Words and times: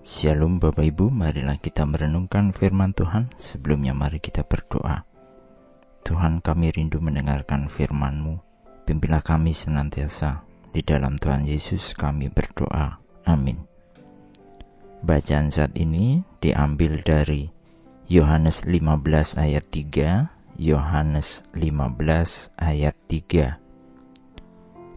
Shalom 0.00 0.56
Bapak 0.56 0.80
Ibu, 0.80 1.12
marilah 1.12 1.60
kita 1.60 1.84
merenungkan 1.84 2.56
firman 2.56 2.96
Tuhan. 2.96 3.36
Sebelumnya 3.36 3.92
mari 3.92 4.16
kita 4.16 4.48
berdoa. 4.48 5.04
Tuhan 6.08 6.40
kami 6.40 6.72
rindu 6.72 7.04
mendengarkan 7.04 7.68
firman-Mu. 7.68 8.40
Pimpinlah 8.88 9.20
kami 9.20 9.52
senantiasa. 9.52 10.40
Di 10.72 10.80
dalam 10.80 11.20
Tuhan 11.20 11.44
Yesus 11.44 11.92
kami 11.92 12.32
berdoa. 12.32 12.96
Amin. 13.28 13.60
Bacaan 15.04 15.52
saat 15.52 15.76
ini 15.76 16.24
diambil 16.40 17.04
dari 17.04 17.52
Yohanes 18.08 18.64
15 18.64 19.36
ayat 19.36 19.68
3, 19.68 20.32
Yohanes 20.56 21.44
15 21.52 22.56
ayat 22.56 22.96
3. 23.04 23.60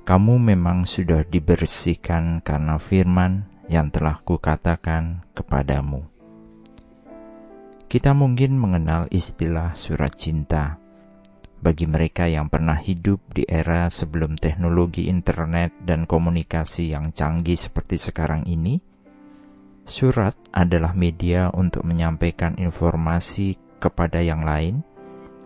Kamu 0.08 0.40
memang 0.40 0.88
sudah 0.88 1.28
dibersihkan 1.28 2.40
karena 2.40 2.80
firman 2.80 3.52
yang 3.74 3.90
telah 3.90 4.22
kukatakan 4.22 5.26
kepadamu. 5.34 6.06
Kita 7.90 8.14
mungkin 8.14 8.62
mengenal 8.62 9.10
istilah 9.10 9.74
surat 9.74 10.14
cinta 10.14 10.78
bagi 11.64 11.88
mereka 11.88 12.28
yang 12.28 12.52
pernah 12.52 12.76
hidup 12.76 13.24
di 13.32 13.48
era 13.48 13.88
sebelum 13.88 14.36
teknologi 14.36 15.08
internet 15.10 15.74
dan 15.82 16.04
komunikasi 16.04 16.92
yang 16.94 17.16
canggih 17.16 17.58
seperti 17.58 17.98
sekarang 17.98 18.46
ini. 18.46 18.78
Surat 19.84 20.36
adalah 20.52 20.96
media 20.96 21.52
untuk 21.52 21.88
menyampaikan 21.88 22.56
informasi 22.60 23.60
kepada 23.80 24.24
yang 24.24 24.44
lain 24.48 24.84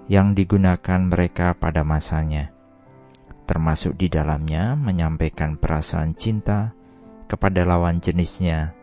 yang 0.07 0.37
digunakan 0.37 1.01
mereka 1.03 1.57
pada 1.57 1.81
masanya, 1.81 2.53
termasuk 3.49 3.97
di 3.97 4.07
dalamnya 4.07 4.77
menyampaikan 4.77 5.57
perasaan 5.57 6.13
cinta, 6.13 6.76
kepada 7.27 7.67
lawan 7.67 7.99
jenisnya 7.99 8.73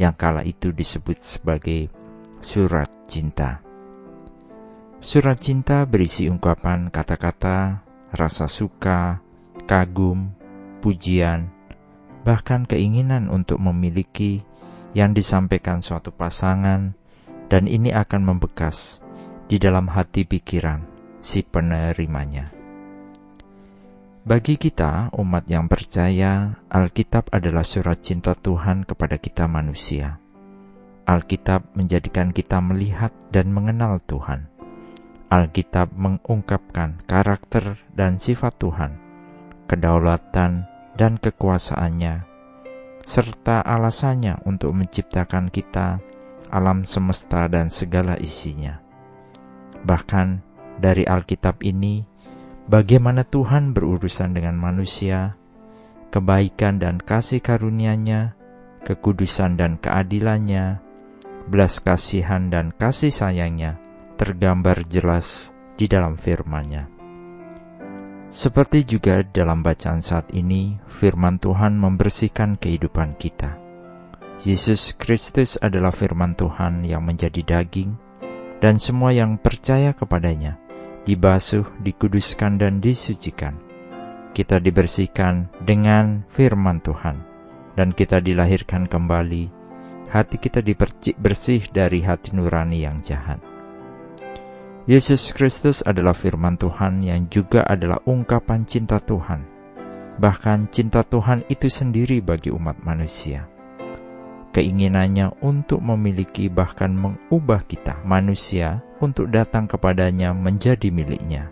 yang 0.00 0.16
kala 0.16 0.42
itu 0.42 0.72
disebut 0.72 1.20
sebagai 1.20 1.92
surat 2.40 2.88
cinta. 3.04 3.60
Surat 5.00 5.40
cinta 5.40 5.84
berisi 5.88 6.28
ungkapan 6.28 6.92
kata-kata, 6.92 7.84
rasa 8.12 8.48
suka, 8.48 9.20
kagum, 9.64 10.32
pujian, 10.84 11.48
bahkan 12.24 12.68
keinginan 12.68 13.32
untuk 13.32 13.60
memiliki 13.60 14.44
yang 14.92 15.16
disampaikan 15.16 15.80
suatu 15.80 16.12
pasangan, 16.12 16.92
dan 17.48 17.64
ini 17.64 17.96
akan 17.96 18.34
membekas 18.34 19.00
di 19.48 19.56
dalam 19.56 19.88
hati 19.88 20.28
pikiran 20.28 20.84
si 21.24 21.42
penerimanya. 21.42 22.59
Bagi 24.30 24.54
kita, 24.62 25.10
umat 25.18 25.50
yang 25.50 25.66
percaya, 25.66 26.54
Alkitab 26.70 27.34
adalah 27.34 27.66
surat 27.66 27.98
cinta 27.98 28.30
Tuhan 28.38 28.86
kepada 28.86 29.18
kita 29.18 29.50
manusia. 29.50 30.22
Alkitab 31.02 31.74
menjadikan 31.74 32.30
kita 32.30 32.62
melihat 32.62 33.10
dan 33.34 33.50
mengenal 33.50 33.98
Tuhan. 34.06 34.46
Alkitab 35.34 35.90
mengungkapkan 35.98 37.02
karakter 37.10 37.82
dan 37.90 38.22
sifat 38.22 38.54
Tuhan, 38.62 39.02
kedaulatan 39.66 40.62
dan 40.94 41.18
kekuasaannya, 41.18 42.22
serta 43.02 43.66
alasannya 43.66 44.46
untuk 44.46 44.78
menciptakan 44.78 45.50
kita, 45.50 45.98
alam 46.54 46.86
semesta 46.86 47.50
dan 47.50 47.66
segala 47.66 48.14
isinya. 48.14 48.78
Bahkan 49.82 50.38
dari 50.78 51.02
Alkitab 51.02 51.66
ini, 51.66 52.09
bagaimana 52.70 53.26
Tuhan 53.26 53.74
berurusan 53.74 54.38
dengan 54.38 54.54
manusia, 54.54 55.34
kebaikan 56.14 56.78
dan 56.78 57.02
kasih 57.02 57.42
karunia-Nya, 57.42 58.38
kekudusan 58.86 59.58
dan 59.58 59.74
keadilannya, 59.82 60.78
belas 61.50 61.82
kasihan 61.82 62.46
dan 62.46 62.70
kasih 62.70 63.10
sayangnya 63.10 63.82
tergambar 64.14 64.86
jelas 64.86 65.50
di 65.74 65.90
dalam 65.90 66.14
firman-Nya. 66.14 66.86
Seperti 68.30 68.86
juga 68.86 69.26
dalam 69.26 69.66
bacaan 69.66 69.98
saat 69.98 70.30
ini, 70.30 70.78
firman 70.86 71.42
Tuhan 71.42 71.74
membersihkan 71.74 72.62
kehidupan 72.62 73.18
kita. 73.18 73.58
Yesus 74.46 74.94
Kristus 74.94 75.58
adalah 75.58 75.90
firman 75.90 76.38
Tuhan 76.38 76.86
yang 76.86 77.02
menjadi 77.02 77.42
daging, 77.42 77.98
dan 78.62 78.78
semua 78.78 79.10
yang 79.10 79.34
percaya 79.34 79.90
kepadanya 79.90 80.69
dibasuh, 81.04 81.64
dikuduskan, 81.80 82.60
dan 82.60 82.80
disucikan. 82.82 83.56
Kita 84.30 84.62
dibersihkan 84.62 85.50
dengan 85.62 86.24
firman 86.30 86.80
Tuhan, 86.80 87.16
dan 87.76 87.92
kita 87.94 88.22
dilahirkan 88.22 88.86
kembali. 88.86 89.60
Hati 90.10 90.36
kita 90.42 90.58
dipercik 90.58 91.14
bersih 91.22 91.62
dari 91.70 92.02
hati 92.02 92.34
nurani 92.34 92.82
yang 92.82 92.98
jahat. 93.06 93.38
Yesus 94.90 95.30
Kristus 95.30 95.86
adalah 95.86 96.18
firman 96.18 96.58
Tuhan 96.58 97.06
yang 97.06 97.30
juga 97.30 97.62
adalah 97.62 98.02
ungkapan 98.08 98.66
cinta 98.66 98.98
Tuhan. 98.98 99.46
Bahkan 100.18 100.74
cinta 100.74 101.06
Tuhan 101.06 101.46
itu 101.46 101.70
sendiri 101.70 102.18
bagi 102.18 102.50
umat 102.50 102.82
manusia 102.82 103.59
keinginannya 104.50 105.40
untuk 105.42 105.78
memiliki 105.78 106.50
bahkan 106.50 106.90
mengubah 106.90 107.62
kita 107.66 108.02
manusia 108.02 108.82
untuk 108.98 109.30
datang 109.30 109.70
kepadanya 109.70 110.34
menjadi 110.34 110.90
miliknya. 110.90 111.48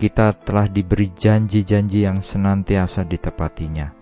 Kita 0.00 0.34
telah 0.34 0.66
diberi 0.66 1.14
janji-janji 1.14 2.08
yang 2.08 2.18
senantiasa 2.24 3.06
ditepatinya. 3.06 3.94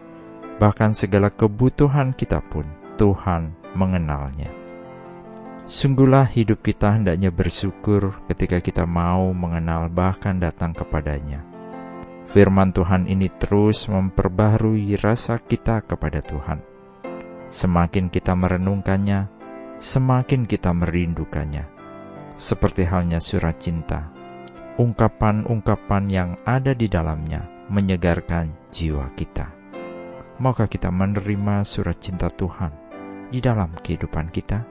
Bahkan 0.57 0.97
segala 0.97 1.29
kebutuhan 1.29 2.17
kita 2.17 2.41
pun 2.41 2.65
Tuhan 2.97 3.53
mengenalnya. 3.77 4.49
Sungguhlah 5.71 6.27
hidup 6.33 6.65
kita 6.67 6.99
hendaknya 6.99 7.31
bersyukur 7.31 8.17
ketika 8.27 8.59
kita 8.59 8.89
mau 8.89 9.31
mengenal 9.31 9.93
bahkan 9.93 10.41
datang 10.41 10.75
kepadanya. 10.75 11.45
Firman 12.27 12.71
Tuhan 12.71 13.11
ini 13.11 13.29
terus 13.39 13.91
memperbaharui 13.91 14.95
rasa 14.99 15.39
kita 15.43 15.83
kepada 15.83 16.23
Tuhan 16.23 16.70
Semakin 17.50 18.15
kita 18.15 18.38
merenungkannya, 18.38 19.27
semakin 19.75 20.47
kita 20.47 20.71
merindukannya. 20.71 21.66
Seperti 22.38 22.87
halnya 22.87 23.19
surat 23.19 23.59
cinta, 23.59 24.06
ungkapan-ungkapan 24.78 26.05
yang 26.06 26.31
ada 26.47 26.72
di 26.78 26.87
dalamnya 26.87 27.43
menyegarkan 27.66 28.71
jiwa 28.71 29.10
kita. 29.19 29.50
Maukah 30.39 30.71
kita 30.71 30.94
menerima 30.94 31.66
surat 31.66 31.99
cinta 31.99 32.31
Tuhan 32.31 32.71
di 33.34 33.43
dalam 33.43 33.75
kehidupan 33.83 34.31
kita? 34.31 34.62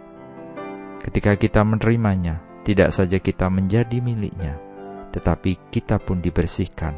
Ketika 1.03 1.35
kita 1.35 1.61
menerimanya, 1.67 2.63
tidak 2.63 2.95
saja 2.95 3.19
kita 3.19 3.51
menjadi 3.51 3.99
miliknya, 3.99 4.55
tetapi 5.11 5.67
kita 5.67 5.99
pun 5.99 6.23
dibersihkan 6.23 6.95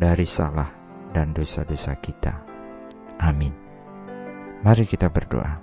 dari 0.00 0.24
salah 0.24 0.72
dan 1.12 1.36
dosa-dosa 1.36 2.00
kita. 2.00 2.32
Amin. 3.20 3.67
Mari 4.58 4.90
kita 4.90 5.06
berdoa. 5.06 5.62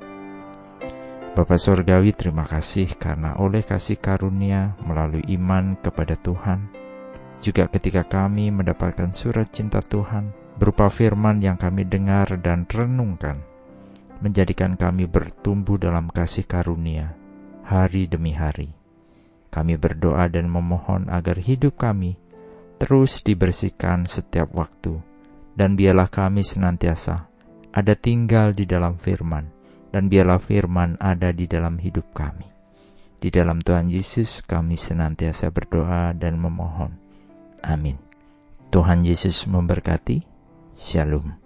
Bapak 1.36 1.60
Surgawi 1.60 2.16
terima 2.16 2.48
kasih 2.48 2.96
karena 2.96 3.36
oleh 3.36 3.60
kasih 3.60 4.00
karunia 4.00 4.72
melalui 4.88 5.20
iman 5.36 5.76
kepada 5.84 6.16
Tuhan, 6.16 6.72
juga 7.44 7.68
ketika 7.68 8.08
kami 8.08 8.56
mendapatkan 8.56 9.12
surat 9.12 9.52
cinta 9.52 9.84
Tuhan 9.84 10.32
berupa 10.56 10.88
firman 10.88 11.44
yang 11.44 11.60
kami 11.60 11.84
dengar 11.84 12.40
dan 12.40 12.64
renungkan, 12.64 13.44
menjadikan 14.24 14.80
kami 14.80 15.12
bertumbuh 15.12 15.76
dalam 15.76 16.08
kasih 16.08 16.48
karunia 16.48 17.20
hari 17.68 18.08
demi 18.08 18.32
hari. 18.32 18.72
Kami 19.52 19.76
berdoa 19.76 20.32
dan 20.32 20.48
memohon 20.48 21.12
agar 21.12 21.36
hidup 21.44 21.76
kami 21.76 22.16
terus 22.80 23.20
dibersihkan 23.28 24.08
setiap 24.08 24.56
waktu, 24.56 25.04
dan 25.52 25.76
biarlah 25.76 26.08
kami 26.08 26.48
senantiasa 26.48 27.35
ada 27.76 27.92
tinggal 27.92 28.56
di 28.56 28.64
dalam 28.64 28.96
firman, 28.96 29.52
dan 29.92 30.08
biarlah 30.08 30.40
firman 30.40 30.96
ada 31.04 31.36
di 31.36 31.44
dalam 31.44 31.76
hidup 31.76 32.16
kami. 32.16 32.48
Di 33.20 33.28
dalam 33.28 33.60
Tuhan 33.60 33.92
Yesus 33.92 34.40
kami 34.48 34.80
senantiasa 34.80 35.52
berdoa 35.52 36.16
dan 36.16 36.40
memohon. 36.40 36.96
Amin. 37.60 38.00
Tuhan 38.72 39.04
Yesus 39.04 39.44
memberkati. 39.44 40.24
Shalom. 40.72 41.45